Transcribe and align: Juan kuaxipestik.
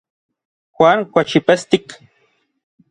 Juan 0.75 0.99
kuaxipestik. 1.11 1.87